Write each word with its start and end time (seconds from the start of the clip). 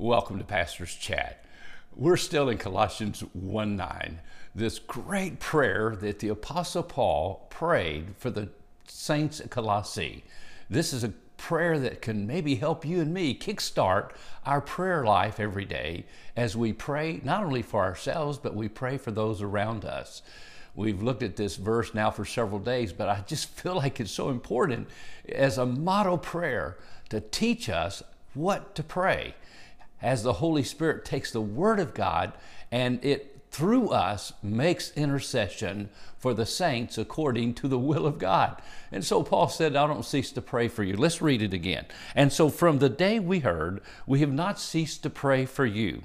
Welcome 0.00 0.38
to 0.38 0.44
Pastor's 0.44 0.94
Chat. 0.94 1.42
We're 1.96 2.16
still 2.16 2.48
in 2.48 2.58
Colossians 2.58 3.24
1 3.32 3.76
9, 3.76 4.20
this 4.54 4.78
great 4.78 5.40
prayer 5.40 5.96
that 6.00 6.20
the 6.20 6.28
Apostle 6.28 6.84
Paul 6.84 7.48
prayed 7.50 8.14
for 8.16 8.30
the 8.30 8.48
saints 8.86 9.40
at 9.40 9.50
Colossae. 9.50 10.22
This 10.70 10.92
is 10.92 11.02
a 11.02 11.14
prayer 11.36 11.80
that 11.80 12.00
can 12.00 12.28
maybe 12.28 12.54
help 12.54 12.84
you 12.84 13.00
and 13.00 13.12
me 13.12 13.36
kickstart 13.36 14.12
our 14.46 14.60
prayer 14.60 15.02
life 15.02 15.40
every 15.40 15.64
day 15.64 16.06
as 16.36 16.56
we 16.56 16.72
pray 16.72 17.20
not 17.24 17.42
only 17.42 17.62
for 17.62 17.82
ourselves, 17.82 18.38
but 18.38 18.54
we 18.54 18.68
pray 18.68 18.98
for 18.98 19.10
those 19.10 19.42
around 19.42 19.84
us. 19.84 20.22
We've 20.76 21.02
looked 21.02 21.24
at 21.24 21.34
this 21.34 21.56
verse 21.56 21.92
now 21.92 22.12
for 22.12 22.24
several 22.24 22.60
days, 22.60 22.92
but 22.92 23.08
I 23.08 23.24
just 23.26 23.48
feel 23.56 23.74
like 23.74 23.98
it's 23.98 24.12
so 24.12 24.28
important 24.28 24.90
as 25.28 25.58
a 25.58 25.66
model 25.66 26.18
prayer 26.18 26.78
to 27.08 27.20
teach 27.20 27.68
us 27.68 28.04
what 28.34 28.76
to 28.76 28.84
pray 28.84 29.34
as 30.02 30.22
the 30.22 30.34
Holy 30.34 30.62
Spirit 30.62 31.04
takes 31.04 31.30
the 31.30 31.40
Word 31.40 31.80
of 31.80 31.94
God 31.94 32.32
and 32.70 33.04
it 33.04 33.38
through 33.50 33.88
us 33.88 34.32
makes 34.42 34.92
intercession 34.92 35.88
for 36.18 36.34
the 36.34 36.46
saints 36.46 36.98
according 36.98 37.54
to 37.54 37.68
the 37.68 37.78
will 37.78 38.06
of 38.06 38.18
God. 38.18 38.60
And 38.92 39.04
so 39.04 39.22
Paul 39.22 39.48
said, 39.48 39.74
I 39.74 39.86
don't 39.86 40.04
cease 40.04 40.30
to 40.32 40.42
pray 40.42 40.68
for 40.68 40.82
you. 40.82 40.96
Let's 40.96 41.22
read 41.22 41.42
it 41.42 41.54
again. 41.54 41.86
And 42.14 42.32
so 42.32 42.50
from 42.50 42.78
the 42.78 42.88
day 42.88 43.18
we 43.18 43.40
heard, 43.40 43.80
we 44.06 44.20
have 44.20 44.32
not 44.32 44.58
ceased 44.58 45.02
to 45.04 45.10
pray 45.10 45.46
for 45.46 45.64
you, 45.64 46.02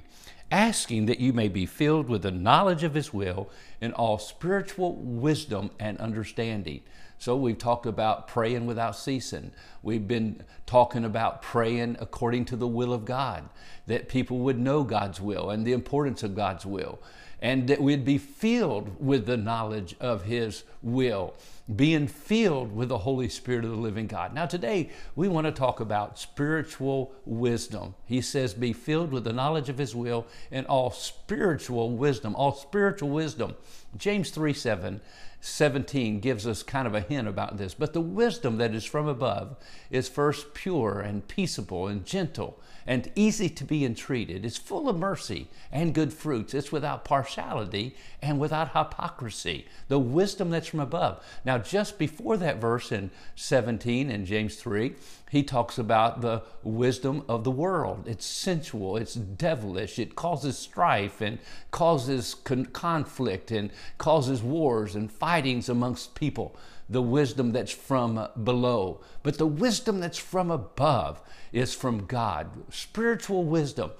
asking 0.50 1.06
that 1.06 1.20
you 1.20 1.32
may 1.32 1.48
be 1.48 1.66
filled 1.66 2.08
with 2.08 2.22
the 2.22 2.30
knowledge 2.30 2.82
of 2.82 2.94
His 2.94 3.12
will 3.12 3.50
in 3.80 3.92
all 3.92 4.18
spiritual 4.18 4.94
wisdom 4.96 5.70
and 5.78 5.98
understanding 5.98 6.80
so 7.18 7.36
we've 7.36 7.58
talked 7.58 7.86
about 7.86 8.28
praying 8.28 8.66
without 8.66 8.96
ceasing. 8.96 9.52
We've 9.82 10.06
been 10.06 10.42
talking 10.66 11.04
about 11.04 11.42
praying 11.42 11.96
according 12.00 12.46
to 12.46 12.56
the 12.56 12.68
will 12.68 12.92
of 12.92 13.04
God, 13.04 13.48
that 13.86 14.08
people 14.08 14.38
would 14.40 14.58
know 14.58 14.82
God's 14.84 15.20
will 15.20 15.50
and 15.50 15.66
the 15.66 15.72
importance 15.72 16.22
of 16.22 16.34
God's 16.34 16.66
will, 16.66 17.00
and 17.40 17.68
that 17.68 17.80
we'd 17.80 18.04
be 18.04 18.18
filled 18.18 18.98
with 18.98 19.26
the 19.26 19.36
knowledge 19.36 19.94
of 20.00 20.24
His 20.24 20.64
will, 20.82 21.34
being 21.74 22.06
filled 22.06 22.74
with 22.74 22.88
the 22.88 22.98
Holy 22.98 23.28
Spirit 23.28 23.64
of 23.64 23.70
the 23.70 23.76
living 23.76 24.06
God. 24.06 24.34
Now, 24.34 24.46
today 24.46 24.90
we 25.14 25.28
want 25.28 25.46
to 25.46 25.52
talk 25.52 25.80
about 25.80 26.18
spiritual 26.18 27.12
wisdom. 27.24 27.94
He 28.04 28.20
says, 28.20 28.54
Be 28.54 28.72
filled 28.72 29.12
with 29.12 29.24
the 29.24 29.32
knowledge 29.32 29.68
of 29.68 29.78
His 29.78 29.94
will 29.94 30.26
and 30.50 30.66
all 30.66 30.90
spiritual 30.90 31.90
wisdom, 31.96 32.34
all 32.34 32.52
spiritual 32.52 33.10
wisdom. 33.10 33.54
James 33.96 34.30
3 34.30 34.52
7 34.52 35.00
17 35.46 36.20
gives 36.20 36.46
us 36.46 36.62
kind 36.62 36.86
of 36.86 36.94
a 36.94 37.02
hint 37.02 37.28
about 37.28 37.58
this. 37.58 37.74
But 37.74 37.92
the 37.92 38.00
wisdom 38.00 38.56
that 38.56 38.74
is 38.74 38.86
from 38.86 39.06
above 39.06 39.56
is 39.90 40.08
first 40.08 40.54
pure 40.54 41.00
and 41.00 41.28
peaceable 41.28 41.86
and 41.86 42.06
gentle 42.06 42.58
and 42.86 43.10
easy 43.14 43.50
to 43.50 43.64
be 43.64 43.84
entreated. 43.84 44.44
It's 44.44 44.56
full 44.56 44.88
of 44.88 44.98
mercy 44.98 45.48
and 45.70 45.94
good 45.94 46.14
fruits. 46.14 46.54
It's 46.54 46.72
without 46.72 47.04
partiality 47.04 47.94
and 48.22 48.40
without 48.40 48.68
hypocrisy. 48.68 49.66
The 49.88 49.98
wisdom 49.98 50.48
that's 50.48 50.68
from 50.68 50.80
above. 50.80 51.22
Now, 51.44 51.58
just 51.58 51.98
before 51.98 52.38
that 52.38 52.58
verse 52.58 52.90
in 52.90 53.10
17 53.36 54.10
in 54.10 54.24
James 54.24 54.56
3, 54.56 54.94
he 55.34 55.42
talks 55.42 55.78
about 55.78 56.20
the 56.20 56.42
wisdom 56.62 57.24
of 57.28 57.42
the 57.42 57.50
world. 57.50 58.04
It's 58.06 58.24
sensual, 58.24 58.96
it's 58.96 59.14
devilish, 59.14 59.98
it 59.98 60.14
causes 60.14 60.56
strife 60.56 61.20
and 61.20 61.40
causes 61.72 62.36
con- 62.36 62.66
conflict 62.66 63.50
and 63.50 63.70
causes 63.98 64.44
wars 64.44 64.94
and 64.94 65.10
fightings 65.10 65.68
amongst 65.68 66.14
people. 66.14 66.56
The 66.88 67.02
wisdom 67.02 67.50
that's 67.50 67.72
from 67.72 68.28
below. 68.44 69.00
But 69.24 69.38
the 69.38 69.46
wisdom 69.46 69.98
that's 69.98 70.18
from 70.18 70.52
above 70.52 71.20
is 71.52 71.74
from 71.74 72.06
God. 72.06 72.72
Spiritual 72.72 73.42
wisdom. 73.42 73.90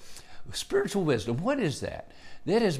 Spiritual 0.52 1.02
wisdom, 1.02 1.38
what 1.38 1.58
is 1.58 1.80
that? 1.80 2.12
That 2.46 2.62
is, 2.62 2.78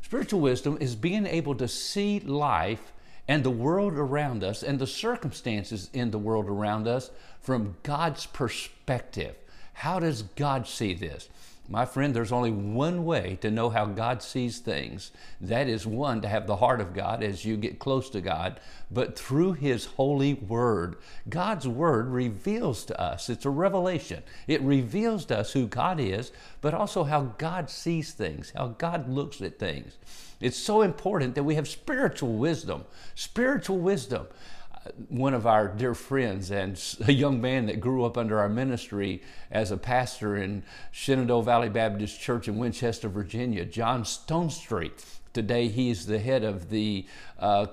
spiritual 0.00 0.40
wisdom 0.40 0.76
is 0.80 0.96
being 0.96 1.24
able 1.24 1.54
to 1.54 1.68
see 1.68 2.18
life 2.18 2.92
and 3.28 3.44
the 3.44 3.50
world 3.50 3.94
around 3.94 4.42
us 4.42 4.62
and 4.62 4.78
the 4.78 4.86
circumstances 4.86 5.88
in 5.92 6.10
the 6.10 6.18
world 6.18 6.46
around 6.46 6.88
us 6.88 7.10
from 7.40 7.76
God's 7.82 8.26
perspective. 8.26 9.36
How 9.74 9.98
does 9.98 10.22
God 10.22 10.66
see 10.66 10.94
this? 10.94 11.28
My 11.68 11.84
friend, 11.86 12.14
there's 12.14 12.32
only 12.32 12.50
one 12.50 13.04
way 13.04 13.38
to 13.40 13.50
know 13.50 13.70
how 13.70 13.86
God 13.86 14.22
sees 14.22 14.58
things. 14.58 15.12
That 15.40 15.68
is 15.68 15.86
one, 15.86 16.20
to 16.20 16.28
have 16.28 16.46
the 16.46 16.56
heart 16.56 16.80
of 16.80 16.92
God 16.92 17.22
as 17.22 17.44
you 17.44 17.56
get 17.56 17.78
close 17.78 18.10
to 18.10 18.20
God, 18.20 18.60
but 18.90 19.18
through 19.18 19.54
His 19.54 19.86
holy 19.86 20.34
word. 20.34 20.96
God's 21.28 21.68
word 21.68 22.08
reveals 22.08 22.84
to 22.86 23.00
us, 23.00 23.30
it's 23.30 23.46
a 23.46 23.50
revelation. 23.50 24.22
It 24.48 24.60
reveals 24.62 25.24
to 25.26 25.38
us 25.38 25.52
who 25.52 25.66
God 25.66 26.00
is, 26.00 26.32
but 26.60 26.74
also 26.74 27.04
how 27.04 27.34
God 27.38 27.70
sees 27.70 28.12
things, 28.12 28.52
how 28.56 28.68
God 28.68 29.08
looks 29.08 29.40
at 29.40 29.58
things. 29.58 29.96
It's 30.40 30.58
so 30.58 30.82
important 30.82 31.36
that 31.36 31.44
we 31.44 31.54
have 31.54 31.68
spiritual 31.68 32.34
wisdom. 32.34 32.84
Spiritual 33.14 33.78
wisdom 33.78 34.26
one 35.08 35.34
of 35.34 35.46
our 35.46 35.68
dear 35.68 35.94
friends 35.94 36.50
and 36.50 36.80
a 37.06 37.12
young 37.12 37.40
man 37.40 37.66
that 37.66 37.80
grew 37.80 38.04
up 38.04 38.18
under 38.18 38.38
our 38.38 38.48
ministry 38.48 39.22
as 39.50 39.70
a 39.70 39.76
pastor 39.76 40.36
in 40.36 40.62
Shenandoah 40.90 41.42
Valley 41.42 41.68
Baptist 41.68 42.20
Church 42.20 42.48
in 42.48 42.58
Winchester, 42.58 43.08
Virginia, 43.08 43.64
John 43.64 44.04
Stonestreet. 44.04 45.20
Today, 45.32 45.68
he's 45.68 46.04
the 46.04 46.18
head 46.18 46.44
of 46.44 46.68
the 46.68 47.06
uh, 47.38 47.66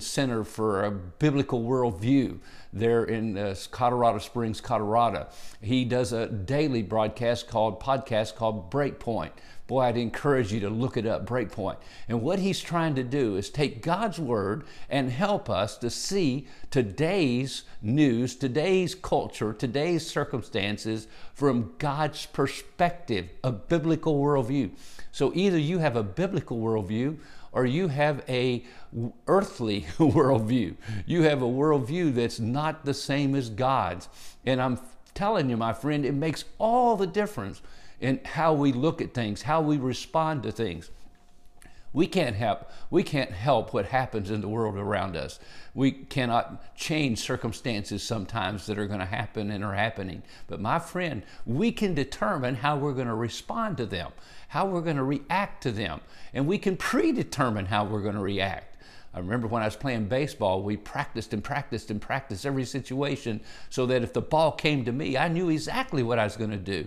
Center 0.00 0.42
for 0.42 0.84
a 0.84 0.90
Biblical 0.90 1.62
Worldview 1.62 2.38
there 2.72 3.04
in 3.04 3.38
uh, 3.38 3.54
Colorado 3.70 4.18
Springs, 4.18 4.60
Colorado. 4.60 5.28
He 5.62 5.84
does 5.84 6.12
a 6.12 6.26
daily 6.26 6.82
broadcast 6.82 7.46
called 7.46 7.80
podcast 7.80 8.34
called 8.34 8.70
Breakpoint 8.72 9.30
boy, 9.66 9.82
I'd 9.82 9.96
encourage 9.96 10.52
you 10.52 10.60
to 10.60 10.70
look 10.70 10.96
it 10.96 11.06
up, 11.06 11.26
Breakpoint. 11.26 11.76
And 12.08 12.22
what 12.22 12.38
he's 12.38 12.60
trying 12.60 12.94
to 12.94 13.02
do 13.02 13.36
is 13.36 13.50
take 13.50 13.82
God's 13.82 14.18
Word 14.18 14.64
and 14.88 15.10
help 15.10 15.50
us 15.50 15.76
to 15.78 15.90
see 15.90 16.46
today's 16.70 17.64
news, 17.82 18.36
today's 18.36 18.94
culture, 18.94 19.52
today's 19.52 20.06
circumstances 20.06 21.08
from 21.34 21.74
God's 21.78 22.26
perspective, 22.26 23.28
a 23.42 23.50
biblical 23.52 24.20
worldview. 24.20 24.70
So 25.10 25.32
either 25.34 25.58
you 25.58 25.78
have 25.78 25.96
a 25.96 26.02
biblical 26.02 26.58
worldview 26.96 27.18
or 27.52 27.64
you 27.64 27.88
have 27.88 28.22
a 28.28 28.64
earthly 29.26 29.82
worldview. 29.98 30.74
You 31.06 31.22
have 31.22 31.42
a 31.42 31.46
worldview 31.46 32.14
that's 32.14 32.38
not 32.38 32.84
the 32.84 32.94
same 32.94 33.34
as 33.34 33.48
God's. 33.48 34.08
And 34.44 34.60
I'm 34.60 34.78
telling 35.14 35.48
you, 35.48 35.56
my 35.56 35.72
friend, 35.72 36.04
it 36.04 36.12
makes 36.12 36.44
all 36.58 36.96
the 36.96 37.06
difference 37.06 37.62
in 38.00 38.20
how 38.24 38.52
we 38.52 38.72
look 38.72 39.00
at 39.00 39.14
things, 39.14 39.42
how 39.42 39.62
we 39.62 39.78
respond 39.78 40.42
to 40.42 40.52
things. 40.52 40.90
We 41.96 42.06
can't 42.06 42.36
help 42.36 42.70
we 42.90 43.02
can't 43.02 43.30
help 43.30 43.72
what 43.72 43.86
happens 43.86 44.30
in 44.30 44.42
the 44.42 44.50
world 44.50 44.76
around 44.76 45.16
us. 45.16 45.40
We 45.72 45.92
cannot 45.92 46.76
change 46.76 47.20
circumstances 47.20 48.02
sometimes 48.02 48.66
that 48.66 48.78
are 48.78 48.86
going 48.86 49.00
to 49.00 49.06
happen 49.06 49.50
and 49.50 49.64
are 49.64 49.72
happening. 49.72 50.22
But 50.46 50.60
my 50.60 50.78
friend, 50.78 51.22
we 51.46 51.72
can 51.72 51.94
determine 51.94 52.56
how 52.56 52.76
we're 52.76 52.92
going 52.92 53.06
to 53.06 53.14
respond 53.14 53.78
to 53.78 53.86
them, 53.86 54.12
how 54.48 54.66
we're 54.66 54.82
going 54.82 54.98
to 54.98 55.04
react 55.04 55.62
to 55.62 55.72
them, 55.72 56.02
and 56.34 56.46
we 56.46 56.58
can 56.58 56.76
predetermine 56.76 57.64
how 57.64 57.86
we're 57.86 58.02
going 58.02 58.14
to 58.14 58.20
react. 58.20 58.76
I 59.14 59.18
remember 59.20 59.46
when 59.46 59.62
I 59.62 59.66
was 59.66 59.76
playing 59.76 60.08
baseball, 60.08 60.62
we 60.62 60.76
practiced 60.76 61.32
and 61.32 61.42
practiced 61.42 61.90
and 61.90 61.98
practiced 61.98 62.44
every 62.44 62.66
situation 62.66 63.40
so 63.70 63.86
that 63.86 64.02
if 64.02 64.12
the 64.12 64.20
ball 64.20 64.52
came 64.52 64.84
to 64.84 64.92
me, 64.92 65.16
I 65.16 65.28
knew 65.28 65.48
exactly 65.48 66.02
what 66.02 66.18
I 66.18 66.24
was 66.24 66.36
going 66.36 66.50
to 66.50 66.58
do 66.58 66.86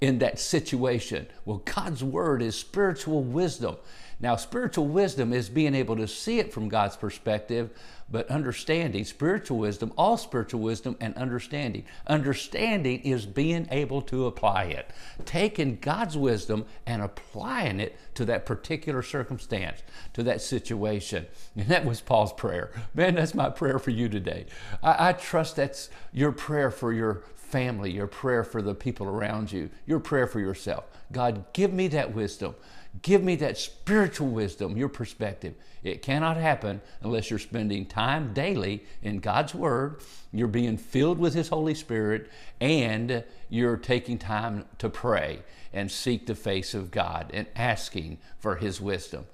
in 0.00 0.18
that 0.18 0.40
situation. 0.40 1.28
Well, 1.44 1.62
God's 1.64 2.02
Word 2.02 2.42
is 2.42 2.56
spiritual 2.56 3.22
wisdom. 3.22 3.76
Now, 4.20 4.34
spiritual 4.34 4.88
wisdom 4.88 5.32
is 5.32 5.48
being 5.48 5.74
able 5.74 5.96
to 5.96 6.08
see 6.08 6.40
it 6.40 6.52
from 6.52 6.68
God's 6.68 6.96
perspective, 6.96 7.70
but 8.10 8.28
understanding, 8.28 9.04
spiritual 9.04 9.58
wisdom, 9.58 9.92
all 9.96 10.16
spiritual 10.16 10.60
wisdom 10.60 10.96
and 11.00 11.14
understanding. 11.14 11.84
Understanding 12.06 13.00
is 13.00 13.26
being 13.26 13.68
able 13.70 14.02
to 14.02 14.26
apply 14.26 14.64
it, 14.64 14.90
taking 15.24 15.76
God's 15.76 16.16
wisdom 16.16 16.64
and 16.84 17.00
applying 17.00 17.78
it 17.78 17.96
to 18.14 18.24
that 18.24 18.44
particular 18.44 19.02
circumstance, 19.02 19.82
to 20.14 20.24
that 20.24 20.40
situation. 20.40 21.26
And 21.54 21.68
that 21.68 21.84
was 21.84 22.00
Paul's 22.00 22.32
prayer. 22.32 22.72
Man, 22.94 23.14
that's 23.14 23.34
my 23.34 23.50
prayer 23.50 23.78
for 23.78 23.90
you 23.90 24.08
today. 24.08 24.46
I, 24.82 25.10
I 25.10 25.12
trust 25.12 25.56
that's 25.56 25.90
your 26.12 26.32
prayer 26.32 26.72
for 26.72 26.92
your 26.92 27.22
family, 27.36 27.92
your 27.92 28.06
prayer 28.06 28.42
for 28.42 28.62
the 28.62 28.74
people 28.74 29.06
around 29.06 29.52
you, 29.52 29.70
your 29.86 30.00
prayer 30.00 30.26
for 30.26 30.40
yourself. 30.40 30.84
God, 31.12 31.44
give 31.52 31.72
me 31.72 31.88
that 31.88 32.14
wisdom 32.14 32.54
Give 33.02 33.22
me 33.22 33.36
that 33.36 33.58
spiritual 33.58 34.28
wisdom, 34.28 34.76
your 34.76 34.88
perspective. 34.88 35.54
It 35.82 36.02
cannot 36.02 36.36
happen 36.36 36.80
unless 37.02 37.30
you're 37.30 37.38
spending 37.38 37.86
time 37.86 38.32
daily 38.32 38.84
in 39.02 39.20
God's 39.20 39.54
Word, 39.54 40.00
you're 40.32 40.48
being 40.48 40.76
filled 40.78 41.18
with 41.18 41.34
His 41.34 41.48
Holy 41.48 41.74
Spirit, 41.74 42.30
and 42.60 43.24
you're 43.48 43.76
taking 43.76 44.18
time 44.18 44.64
to 44.78 44.88
pray 44.88 45.40
and 45.72 45.90
seek 45.90 46.26
the 46.26 46.34
face 46.34 46.74
of 46.74 46.90
God 46.90 47.30
and 47.32 47.46
asking 47.54 48.18
for 48.38 48.56
His 48.56 48.80
wisdom. 48.80 49.26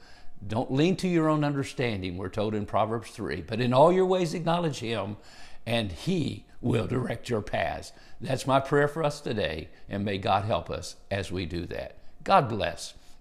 Don't 0.47 0.73
lean 0.73 0.97
to 0.97 1.09
your 1.09 1.29
own 1.29 1.45
understanding, 1.45 2.17
we're 2.17 2.29
told 2.29 2.55
in 2.55 2.67
Proverbs 2.67 3.11
3, 3.11 3.43
but 3.43 3.61
in 3.61 3.73
all 3.73 3.93
your 3.93 4.07
ways 4.07 4.35
acknowledge 4.35 4.81
Him, 4.81 5.17
and 5.65 5.91
He 5.91 6.45
will 6.61 6.87
direct 6.87 7.31
your 7.31 7.41
paths. 7.41 7.93
That's 8.21 8.47
my 8.47 8.61
prayer 8.61 8.89
for 8.89 9.05
us 9.05 9.21
today, 9.21 9.69
and 9.89 10.05
may 10.05 10.19
God 10.19 10.45
help 10.45 10.71
us 10.71 10.97
as 11.11 11.33
we 11.33 11.47
do 11.47 11.67
that. 11.67 11.97
God 12.25 12.49
bless, 12.49 12.95